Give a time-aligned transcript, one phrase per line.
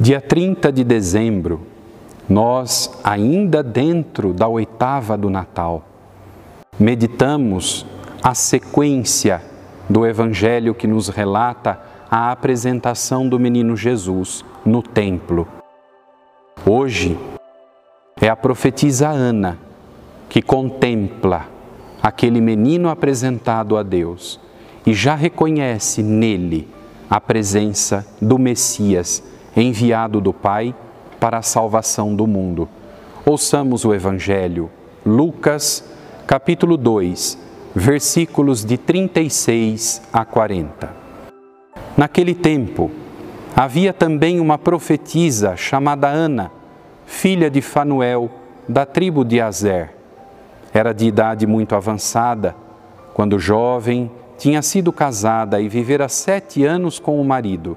[0.00, 1.62] Dia 30 de dezembro,
[2.28, 5.82] nós, ainda dentro da oitava do Natal,
[6.78, 7.84] meditamos
[8.22, 9.42] a sequência
[9.90, 15.48] do Evangelho que nos relata a apresentação do menino Jesus no templo.
[16.64, 17.18] Hoje
[18.20, 19.58] é a profetisa Ana
[20.28, 21.48] que contempla
[22.00, 24.38] aquele menino apresentado a Deus
[24.86, 26.68] e já reconhece nele
[27.10, 30.74] a presença do Messias enviado do Pai
[31.18, 32.68] para a salvação do mundo.
[33.24, 34.70] Ouçamos o Evangelho,
[35.04, 35.84] Lucas,
[36.26, 37.38] capítulo 2,
[37.74, 40.94] versículos de 36 a 40.
[41.96, 42.90] Naquele tempo,
[43.54, 46.50] havia também uma profetisa chamada Ana,
[47.06, 48.30] filha de Fanuel,
[48.68, 49.94] da tribo de Azer.
[50.72, 52.54] Era de idade muito avançada,
[53.12, 57.76] quando jovem, tinha sido casada e vivera sete anos com o marido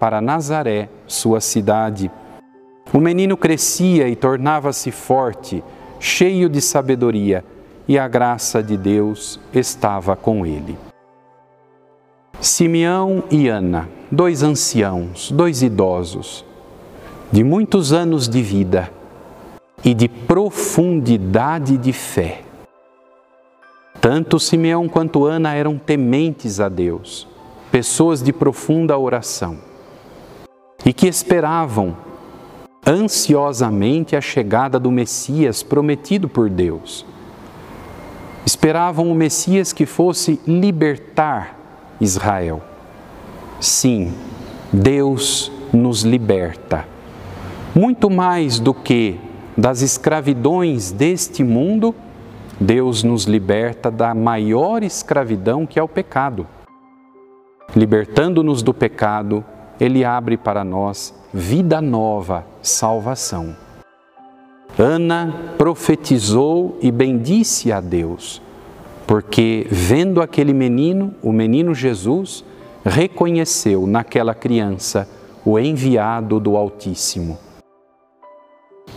[0.00, 2.10] para Nazaré, sua cidade.
[2.90, 5.62] O menino crescia e tornava-se forte,
[6.00, 7.44] cheio de sabedoria,
[7.86, 10.78] e a graça de Deus estava com ele.
[12.40, 16.46] Simeão e Ana, dois anciãos, dois idosos,
[17.30, 18.90] de muitos anos de vida
[19.84, 22.40] e de profundidade de fé.
[24.00, 27.28] Tanto Simeão quanto Ana eram tementes a Deus,
[27.70, 29.69] pessoas de profunda oração
[30.84, 31.96] e que esperavam
[32.86, 37.04] ansiosamente a chegada do Messias prometido por Deus.
[38.44, 41.56] Esperavam o Messias que fosse libertar
[42.00, 42.62] Israel.
[43.60, 44.14] Sim,
[44.72, 46.88] Deus nos liberta.
[47.74, 49.20] Muito mais do que
[49.56, 51.94] das escravidões deste mundo,
[52.58, 56.46] Deus nos liberta da maior escravidão que é o pecado.
[57.76, 59.44] Libertando-nos do pecado,
[59.80, 63.56] ele abre para nós vida nova, salvação.
[64.78, 68.42] Ana profetizou e bendisse a Deus,
[69.06, 72.44] porque vendo aquele menino, o menino Jesus,
[72.84, 75.08] reconheceu naquela criança
[75.44, 77.38] o enviado do Altíssimo.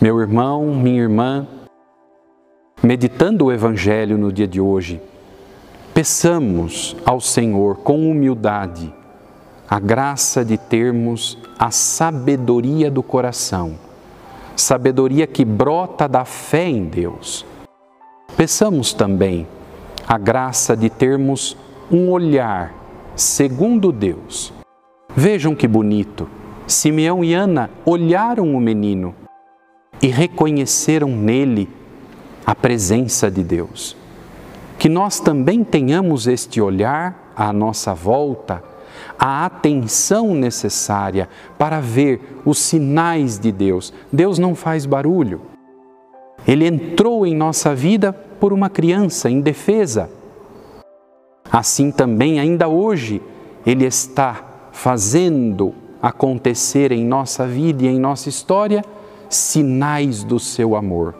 [0.01, 1.47] Meu irmão, minha irmã,
[2.81, 5.01] meditando o Evangelho no dia de hoje,
[5.93, 8.93] peçamos ao Senhor com humildade
[9.69, 13.75] a graça de termos a sabedoria do coração,
[14.56, 17.46] sabedoria que brota da fé em Deus.
[18.35, 19.47] Peçamos também
[20.07, 21.56] a graça de termos
[21.91, 22.73] um olhar
[23.16, 24.53] segundo Deus.
[25.16, 26.28] Vejam que bonito!
[26.66, 29.13] Simeão e Ana olharam o menino
[30.02, 31.69] e reconheceram nele
[32.46, 33.96] a presença de Deus.
[34.78, 38.63] Que nós também tenhamos este olhar à nossa volta
[39.17, 43.93] a atenção necessária para ver os sinais de Deus.
[44.11, 45.41] Deus não faz barulho.
[46.47, 50.09] Ele entrou em nossa vida por uma criança indefesa.
[51.51, 53.21] Assim também, ainda hoje,
[53.65, 58.83] Ele está fazendo acontecer em nossa vida e em nossa história
[59.29, 61.15] sinais do seu amor.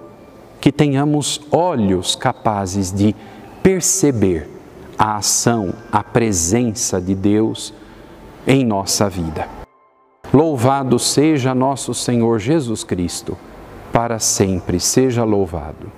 [0.60, 3.16] Que tenhamos olhos capazes de
[3.62, 4.53] perceber
[5.04, 7.74] a ação, a presença de Deus
[8.48, 9.50] em nossa vida.
[10.34, 13.38] Louvado seja nosso Senhor Jesus Cristo,
[13.92, 15.92] para sempre seja louvado.